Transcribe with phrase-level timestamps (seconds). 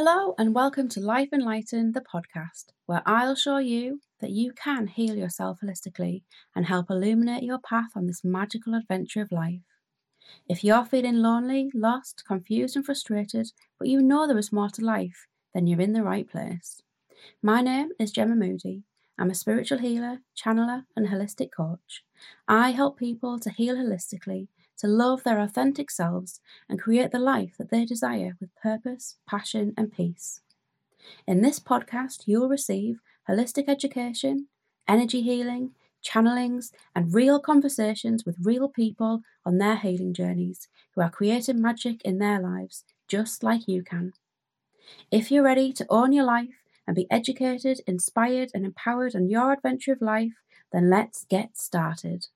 [0.00, 4.86] Hello, and welcome to Life Enlightened, the podcast, where I'll show you that you can
[4.86, 6.22] heal yourself holistically
[6.54, 9.58] and help illuminate your path on this magical adventure of life.
[10.48, 14.84] If you're feeling lonely, lost, confused, and frustrated, but you know there is more to
[14.84, 16.80] life, then you're in the right place.
[17.42, 18.84] My name is Gemma Moody.
[19.18, 22.04] I'm a spiritual healer, channeler, and holistic coach.
[22.46, 24.46] I help people to heal holistically
[24.78, 29.74] to love their authentic selves and create the life that they desire with purpose, passion,
[29.76, 30.40] and peace.
[31.26, 34.48] In this podcast, you'll receive holistic education,
[34.86, 35.72] energy healing,
[36.04, 42.00] channelings, and real conversations with real people on their healing journeys who are creating magic
[42.04, 44.12] in their lives just like you can.
[45.10, 49.52] If you're ready to own your life and be educated, inspired, and empowered on your
[49.52, 50.32] adventure of life,
[50.72, 52.26] then let's get started.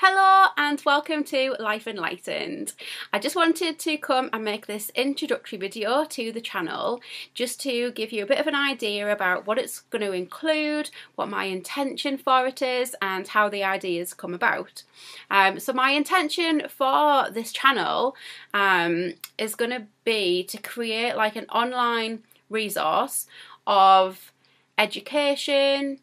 [0.00, 2.72] Hello and welcome to Life Enlightened.
[3.12, 7.00] I just wanted to come and make this introductory video to the channel
[7.34, 10.90] just to give you a bit of an idea about what it's going to include,
[11.16, 14.84] what my intention for it is, and how the ideas come about.
[15.32, 18.14] Um, so, my intention for this channel
[18.54, 23.26] um, is going to be to create like an online resource
[23.66, 24.32] of
[24.78, 25.98] education,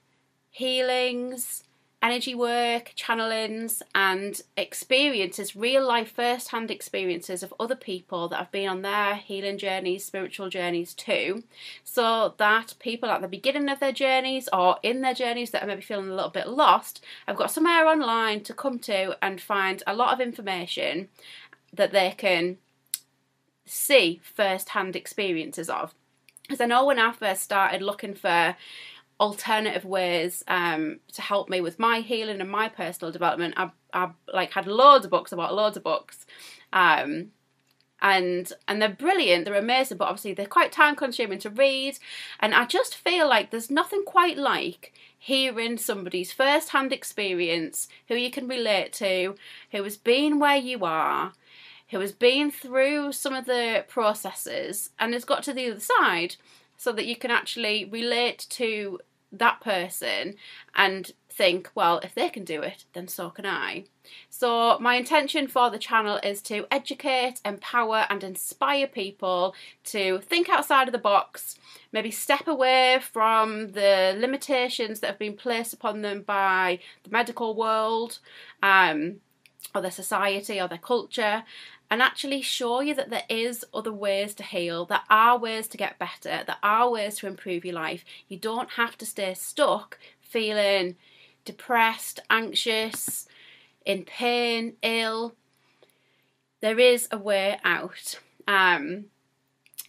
[0.52, 1.64] healings,
[2.06, 8.52] energy work, channelings, and experiences, real life first hand experiences of other people that have
[8.52, 11.44] been on their healing journeys, spiritual journeys too,
[11.84, 15.68] so that people at the beginning of their journeys or in their journeys that are
[15.68, 19.82] maybe feeling a little bit lost have got somewhere online to come to and find
[19.88, 21.08] a lot of information
[21.74, 22.58] that they can
[23.66, 25.96] see first hand experiences of.
[26.44, 28.56] Because I know when I first started looking for
[29.20, 33.54] alternative ways um, to help me with my healing and my personal development.
[33.58, 36.26] I, I like had loads of books about loads of books,
[36.74, 37.32] um,
[38.02, 39.46] and and they're brilliant.
[39.46, 41.98] They're amazing, but obviously they're quite time consuming to read.
[42.40, 48.16] And I just feel like there's nothing quite like hearing somebody's first hand experience, who
[48.16, 49.36] you can relate to,
[49.72, 51.34] who has been where you are.
[51.90, 56.36] Who has been through some of the processes and has got to the other side
[56.78, 59.00] so that you can actually relate to
[59.40, 60.36] that person
[60.76, 63.86] and think, well, if they can do it, then so can I.
[64.30, 70.48] So, my intention for the channel is to educate, empower, and inspire people to think
[70.50, 71.58] outside of the box,
[71.92, 77.56] maybe step away from the limitations that have been placed upon them by the medical
[77.56, 78.20] world.
[78.64, 79.18] Um,
[79.74, 81.44] or their society or their culture
[81.90, 85.78] and actually show you that there is other ways to heal, there are ways to
[85.78, 88.04] get better, there are ways to improve your life.
[88.28, 90.96] You don't have to stay stuck feeling
[91.46, 93.28] depressed, anxious,
[93.86, 95.36] in pain, ill.
[96.60, 98.20] There is a way out.
[98.48, 99.06] Um,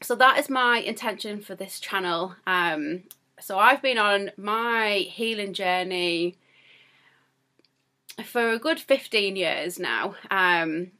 [0.02, 2.36] so that is my intention for this channel.
[2.46, 3.04] Um,
[3.40, 6.36] so I've been on my healing journey
[8.24, 10.14] for a good 15 years now.
[10.30, 10.92] Um,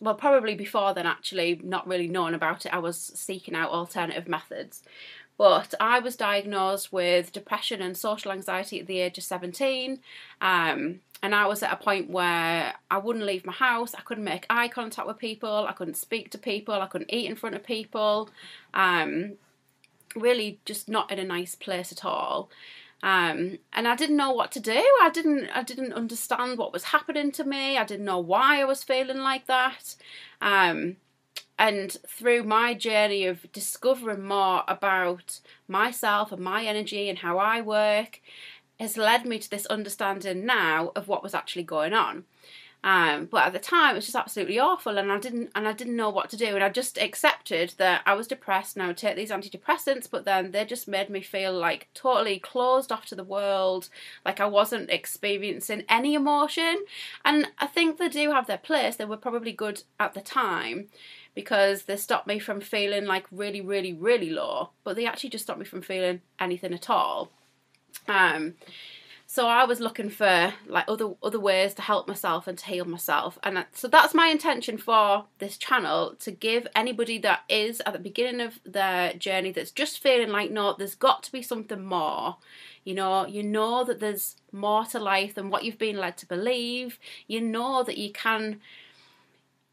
[0.00, 4.28] well, probably before then, actually, not really knowing about it, I was seeking out alternative
[4.28, 4.82] methods.
[5.38, 10.00] But I was diagnosed with depression and social anxiety at the age of 17.
[10.40, 14.24] Um, and I was at a point where I wouldn't leave my house, I couldn't
[14.24, 17.56] make eye contact with people, I couldn't speak to people, I couldn't eat in front
[17.56, 18.30] of people.
[18.72, 19.32] Um,
[20.14, 22.48] really, just not in a nice place at all.
[23.06, 24.82] Um, and I didn't know what to do.
[25.00, 27.78] I didn't I didn't understand what was happening to me.
[27.78, 29.94] I didn't know why I was feeling like that.
[30.40, 30.96] Um,
[31.56, 37.60] and through my journey of discovering more about myself and my energy and how I
[37.60, 38.20] work
[38.80, 42.24] has led me to this understanding now of what was actually going on.
[42.86, 45.72] Um, but at the time, it was just absolutely awful, and I didn't and I
[45.72, 48.86] didn't know what to do, and I just accepted that I was depressed, and I
[48.86, 53.06] would take these antidepressants, but then they just made me feel like totally closed off
[53.06, 53.88] to the world,
[54.24, 56.84] like I wasn't experiencing any emotion.
[57.24, 60.86] And I think they do have their place; they were probably good at the time
[61.34, 65.44] because they stopped me from feeling like really, really, really low, but they actually just
[65.44, 67.32] stopped me from feeling anything at all.
[68.06, 68.54] Um,
[69.36, 72.86] so I was looking for like other other ways to help myself and to heal
[72.86, 77.92] myself, and so that's my intention for this channel to give anybody that is at
[77.92, 81.84] the beginning of their journey that's just feeling like no, there's got to be something
[81.84, 82.38] more.
[82.82, 86.26] You know, you know that there's more to life than what you've been led to
[86.26, 86.98] believe.
[87.26, 88.60] You know that you can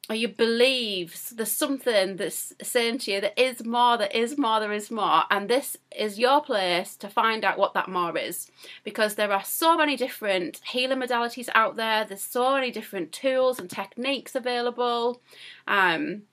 [0.10, 4.60] or you believe there's something that's saying to you that is more, there is more,
[4.60, 8.52] there is more, and this is your place to find out what that more is
[8.84, 13.60] because there are so many different healing modalities out there, there's so many different tools
[13.60, 15.22] and techniques available.
[15.68, 16.24] Um,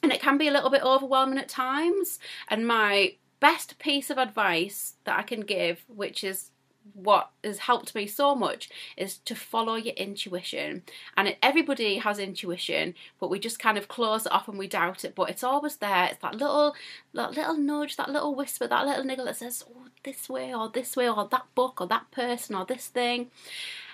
[0.00, 2.20] and it can be a little bit overwhelming at times.
[2.48, 6.50] And my best piece of advice that I can give, which is
[6.94, 10.82] what has helped me so much is to follow your intuition.
[11.16, 15.04] And everybody has intuition but we just kind of close it off and we doubt
[15.04, 15.14] it.
[15.14, 16.06] But it's always there.
[16.06, 16.74] It's that little
[17.14, 20.68] that little nudge that little whisper that little niggle that says oh, this way or
[20.68, 23.30] this way or that book or that person or this thing.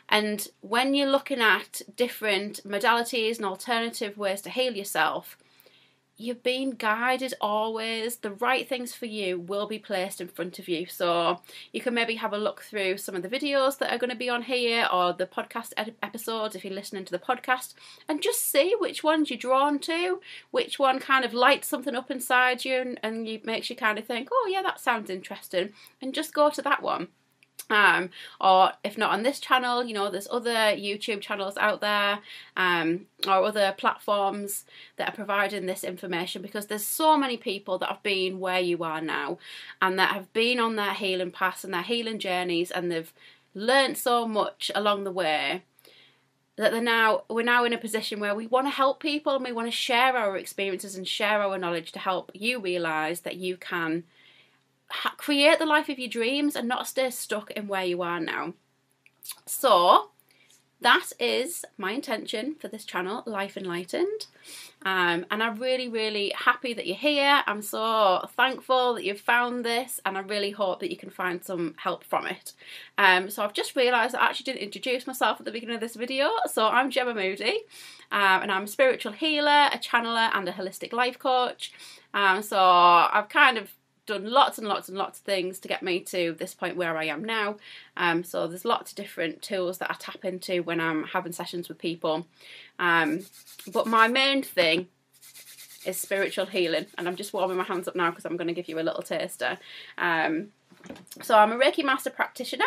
[0.08, 5.38] And when you're looking at different modalities and alternative ways to heal yourself
[6.16, 8.16] you're being guided always.
[8.16, 10.86] The right things for you will be placed in front of you.
[10.86, 11.40] So
[11.72, 14.16] you can maybe have a look through some of the videos that are going to
[14.16, 15.72] be on here or the podcast
[16.02, 17.74] episodes if you're listening to the podcast
[18.08, 20.20] and just see which ones you're drawn to,
[20.50, 23.98] which one kind of lights something up inside you and, and you makes you kind
[23.98, 27.08] of think, oh yeah, that sounds interesting, and just go to that one.
[27.70, 28.10] Um,
[28.40, 32.18] or if not on this channel, you know, there's other YouTube channels out there
[32.56, 34.66] um, or other platforms
[34.96, 38.84] that are providing this information because there's so many people that have been where you
[38.84, 39.38] are now
[39.80, 43.14] and that have been on their healing paths and their healing journeys and they've
[43.54, 45.62] learned so much along the way
[46.56, 49.44] that they're now we're now in a position where we want to help people and
[49.44, 53.36] we want to share our experiences and share our knowledge to help you realize that
[53.36, 54.04] you can
[55.16, 58.54] create the life of your dreams and not stay stuck in where you are now.
[59.46, 60.10] So,
[60.84, 64.26] that is my intention for this channel, Life Enlightened.
[64.82, 67.42] Um, and I'm really, really happy that you're here.
[67.46, 71.42] I'm so thankful that you've found this, and I really hope that you can find
[71.42, 72.52] some help from it.
[72.98, 75.96] Um, so I've just realised I actually didn't introduce myself at the beginning of this
[75.96, 76.28] video.
[76.52, 77.62] So I'm Gemma Moody,
[78.12, 81.72] um, and I'm a spiritual healer, a channeler, and a holistic life coach.
[82.12, 83.70] Um, so I've kind of
[84.06, 86.96] done lots and lots and lots of things to get me to this point where
[86.96, 87.56] I am now.
[87.96, 91.68] Um, so there's lots of different tools that I tap into when I'm having sessions
[91.68, 92.26] with people.
[92.78, 93.20] Um,
[93.72, 94.88] but my main thing
[95.86, 98.54] is spiritual healing, and I'm just warming my hands up now because I'm going to
[98.54, 99.58] give you a little taster.
[99.98, 100.48] Um,
[101.22, 102.66] so I'm a Reiki master practitioner.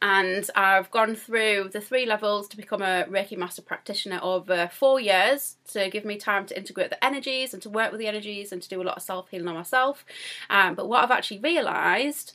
[0.00, 5.00] And I've gone through the three levels to become a Reiki Master practitioner over four
[5.00, 8.52] years to give me time to integrate the energies and to work with the energies
[8.52, 10.04] and to do a lot of self healing on myself.
[10.50, 12.34] Um, but what I've actually realised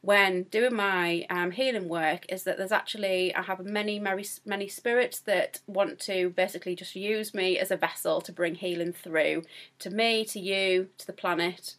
[0.00, 4.68] when doing my um, healing work is that there's actually I have many many many
[4.68, 9.42] spirits that want to basically just use me as a vessel to bring healing through
[9.80, 11.74] to me, to you, to the planet.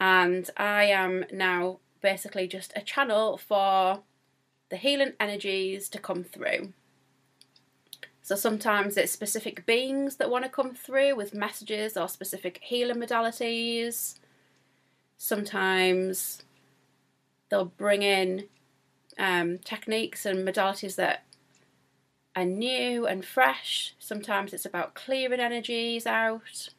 [0.00, 4.02] And I am now basically just a channel for
[4.72, 6.72] the healing energies to come through.
[8.22, 12.96] So sometimes it's specific beings that want to come through with messages or specific healing
[12.96, 14.18] modalities.
[15.18, 16.42] Sometimes
[17.50, 18.44] they'll bring in
[19.18, 21.24] um, techniques and modalities that
[22.34, 23.94] are new and fresh.
[23.98, 26.70] Sometimes it's about clearing energies out.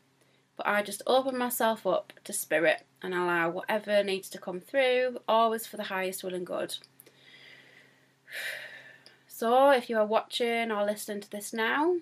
[0.58, 5.20] But I just open myself up to spirit and allow whatever needs to come through,
[5.28, 6.76] always for the highest will and good.
[9.28, 11.98] So, if you are watching or listening to this now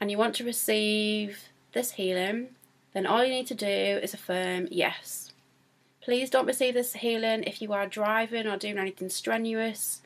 [0.00, 2.48] and you want to receive this healing,
[2.92, 5.32] then all you need to do is affirm yes.
[6.00, 10.02] Please don't receive this healing if you are driving or doing anything strenuous.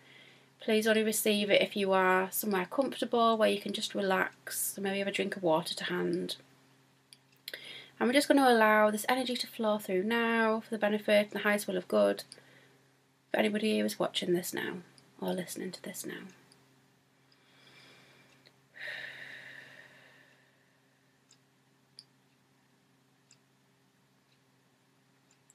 [0.61, 4.85] Please only receive it if you are somewhere comfortable where you can just relax and
[4.85, 6.37] maybe have a drink of water to hand.
[7.99, 11.27] And we're just going to allow this energy to flow through now for the benefit
[11.27, 12.23] and the highest will of good
[13.31, 14.75] for anybody who is watching this now
[15.21, 16.15] or listening to this now.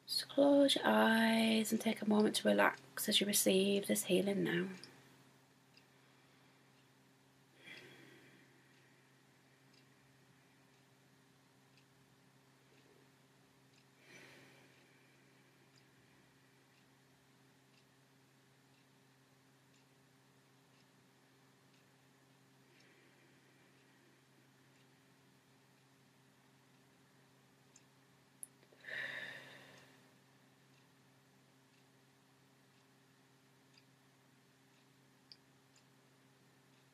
[0.08, 4.44] Just close your eyes and take a moment to relax as you receive this healing
[4.44, 4.65] now.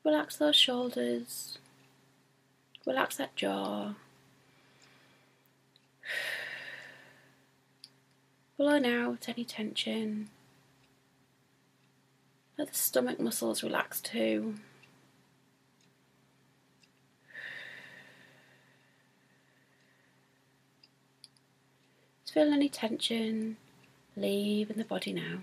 [0.10, 1.60] Relax those shoulders.
[2.84, 3.94] Relax that jaw.
[8.58, 10.30] Blowing out any tension.
[12.58, 14.56] Let the stomach muscles relax too.
[22.34, 23.58] Feel any tension
[24.18, 25.38] leave in the body now.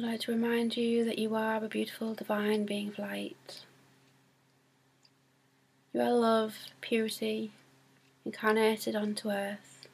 [0.00, 3.64] I'd like to remind you that you are a beautiful divine being of light.
[5.92, 7.52] You are love, purity,
[8.24, 9.86] incarnated onto earth.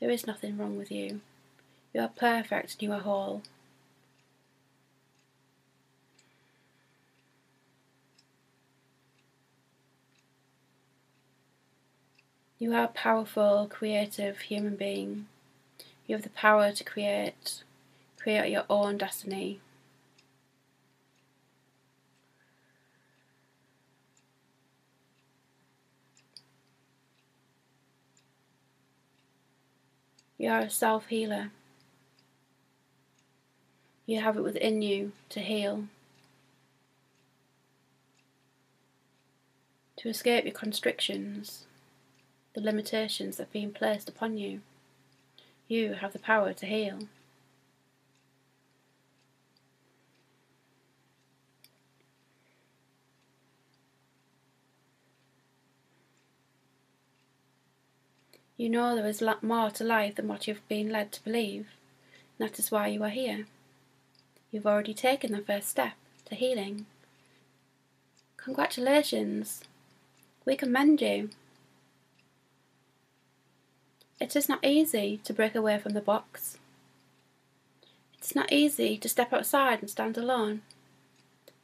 [0.00, 1.20] There is nothing wrong with you.
[1.92, 3.42] You are perfect and you are whole.
[12.58, 15.28] You are a powerful, creative human being.
[16.08, 17.62] You have the power to create,
[18.24, 19.60] create your own destiny.
[30.38, 31.50] You are a self healer.
[34.06, 35.84] You have it within you to heal,
[39.98, 41.66] to escape your constrictions
[42.54, 44.60] the limitations that have been placed upon you.
[45.68, 47.00] You have the power to heal.
[58.56, 61.66] You know there is more to life than what you've been led to believe.
[62.38, 63.46] And That is why you are here.
[64.52, 65.94] You've already taken the first step
[66.26, 66.86] to healing.
[68.36, 69.62] Congratulations!
[70.44, 71.30] We commend you.
[74.20, 76.58] It is not easy to break away from the box.
[78.18, 80.62] It's not easy to step outside and stand alone.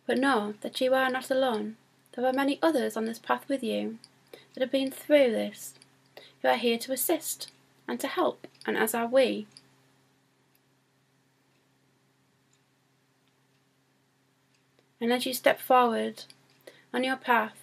[0.06, 1.76] But know that you are not alone.
[2.12, 3.98] There are many others on this path with you
[4.54, 5.74] that have been through this.
[6.42, 7.50] You are here to assist
[7.86, 9.46] and to help, and as are we.
[15.00, 16.24] And as you step forward
[16.92, 17.56] on your path,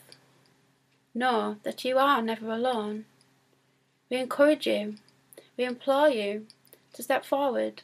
[1.14, 3.06] know that you are never alone.
[4.10, 4.96] We encourage you,
[5.58, 6.48] we implore you
[6.94, 7.82] to step forward,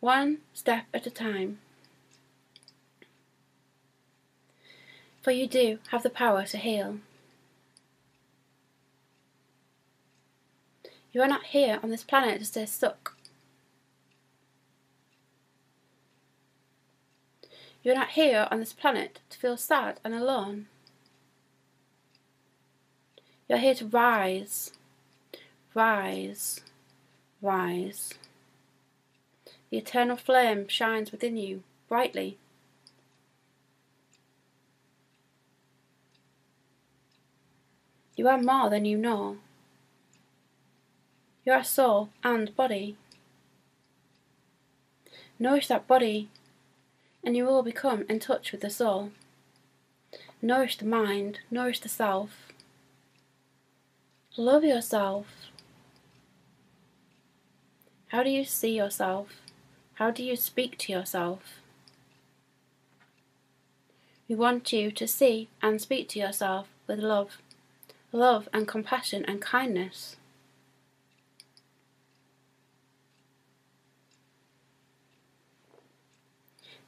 [0.00, 1.58] one step at a time.
[5.22, 6.98] For you do have the power to heal.
[11.12, 13.16] You are not here on this planet to stay stuck.
[17.82, 20.66] You are not here on this planet to feel sad and alone.
[23.48, 24.72] You are here to rise
[25.72, 26.62] Rise,
[27.40, 28.14] rise.
[29.70, 32.38] The eternal flame shines within you brightly.
[38.16, 39.38] You are more than you know.
[41.44, 42.96] You are soul and body.
[45.38, 46.28] Nourish that body,
[47.24, 49.10] and you will become in touch with the soul.
[50.42, 52.52] Nourish the mind, nourish the self.
[54.36, 55.26] Love yourself.
[58.08, 59.40] How do you see yourself?
[59.94, 61.60] How do you speak to yourself?
[64.28, 67.38] We want you to see and speak to yourself with love,
[68.12, 70.16] love and compassion and kindness.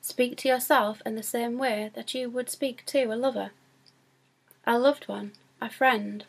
[0.05, 3.53] Speak to yourself in the same way that you would speak to a lover,
[4.67, 5.31] a loved one,
[5.61, 6.25] a friend.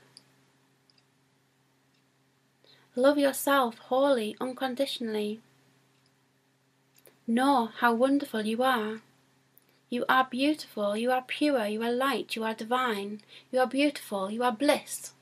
[2.96, 5.42] Love yourself wholly, unconditionally.
[7.25, 9.01] Know how wonderful you are.
[9.89, 14.30] You are beautiful, you are pure, you are light, you are divine, you are beautiful,
[14.30, 15.13] you are bliss.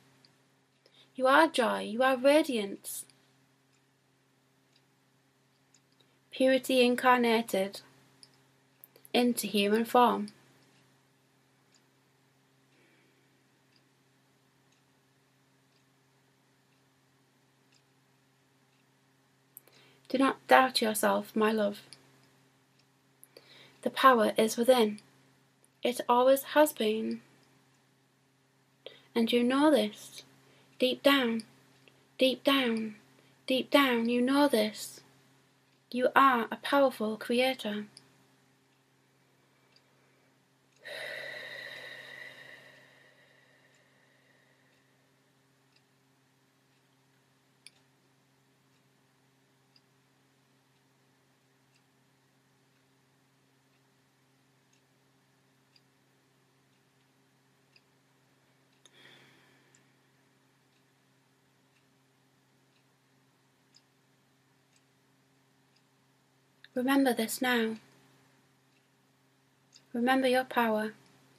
[1.16, 3.06] You are joy, you are radiance.
[6.32, 7.80] Purity incarnated
[9.14, 10.28] into human form.
[20.10, 21.80] Do not doubt yourself, my love.
[23.84, 25.00] The power is within.
[25.84, 27.22] It always has been.
[29.16, 30.24] And you know this.
[30.80, 31.44] Deep down,
[32.18, 32.96] deep down,
[33.48, 35.00] deep down, you know this.
[35.92, 37.86] You are a powerful creator.
[66.74, 67.76] Remember this now.
[69.94, 70.94] Remember your power.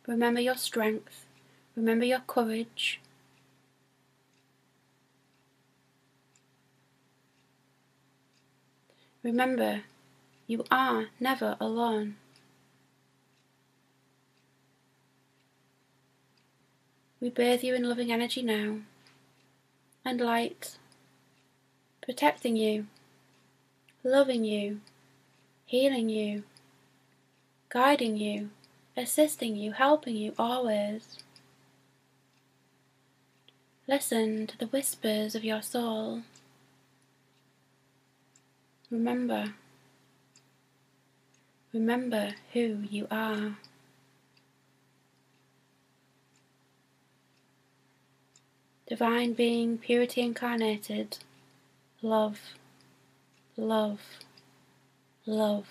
[0.07, 1.25] Remember your strength.
[1.75, 3.01] Remember your courage.
[9.23, 9.83] Remember,
[10.49, 12.17] You are never alone.
[17.21, 18.79] We bathe you in loving energy now
[20.05, 20.77] and light,
[22.03, 22.89] protecting you,
[24.03, 24.81] loving you,
[25.73, 26.43] healing you,
[27.71, 28.51] guiding you,
[28.95, 31.17] assisting you, helping you always.
[33.89, 36.25] Listen to the whispers of your soul.
[38.91, 39.55] Remember,
[41.73, 43.57] remember who you are.
[48.87, 51.17] Divine Being, Purity Incarnated,
[52.03, 52.41] Love,
[53.57, 54.03] Love,
[55.25, 55.69] Love.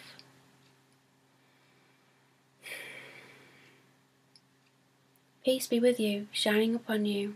[5.43, 7.36] Peace be with you, shining upon you.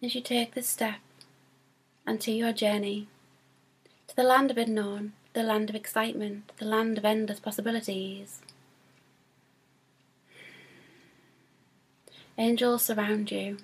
[0.00, 1.00] As you take this step
[2.06, 3.08] and to your journey
[4.06, 8.40] to the land of unknown, the land of excitement, the land of endless possibilities.
[12.38, 13.56] Angels surround you.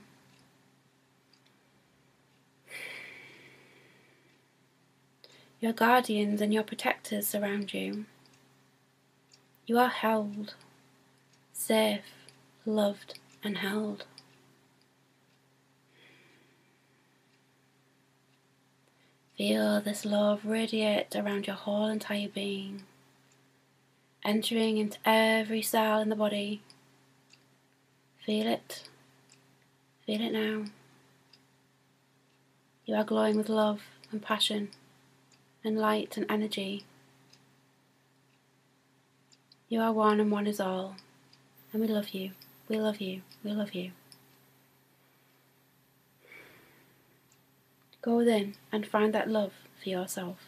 [5.60, 8.06] Your guardians and your protectors surround you.
[9.66, 10.54] You are held,
[11.52, 12.02] safe,
[12.64, 14.04] loved, and held.
[19.36, 22.82] Feel this love radiate around your whole entire being,
[24.24, 26.62] entering into every cell in the body
[28.28, 28.82] Feel it.
[30.04, 30.64] Feel it now.
[32.84, 33.80] You are glowing with love
[34.12, 34.68] and passion
[35.68, 36.82] and light and energy.
[39.68, 40.96] You are one and one is all.
[41.72, 42.30] And we love you.
[42.68, 43.20] We love you.
[43.44, 43.90] We love you.
[48.00, 50.38] Go within and find that love for yourself.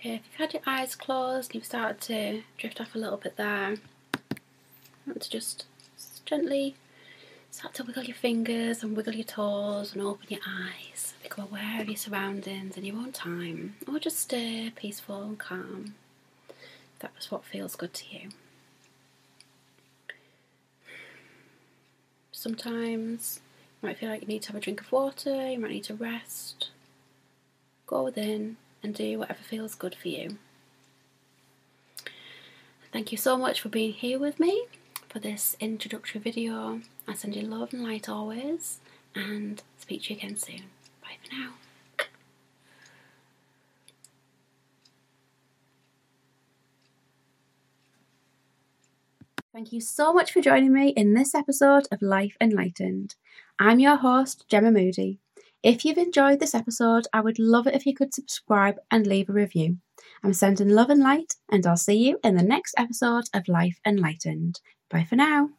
[0.00, 3.36] Okay, if you've had your eyes closed, you've started to drift off a little bit
[3.36, 3.76] there.
[5.06, 5.66] want to just
[6.24, 6.74] gently
[7.50, 11.12] start to wiggle your fingers and wiggle your toes and open your eyes.
[11.22, 15.96] Become aware of your surroundings in your own time, or just stay peaceful and calm.
[17.00, 18.30] That was what feels good to you.
[22.32, 23.40] Sometimes
[23.82, 25.84] you might feel like you need to have a drink of water, you might need
[25.84, 26.70] to rest.
[27.86, 30.38] Go within and do whatever feels good for you.
[32.92, 34.66] Thank you so much for being here with me
[35.08, 36.80] for this introductory video.
[37.06, 38.80] I send you love and light always
[39.14, 40.62] and speak to you again soon.
[41.02, 41.50] Bye for now.
[49.52, 53.16] Thank you so much for joining me in this episode of Life Enlightened.
[53.58, 55.18] I'm your host, Gemma Moody.
[55.62, 59.28] If you've enjoyed this episode, I would love it if you could subscribe and leave
[59.28, 59.76] a review.
[60.24, 63.78] I'm sending love and light, and I'll see you in the next episode of Life
[63.86, 64.60] Enlightened.
[64.88, 65.50] Bye for now.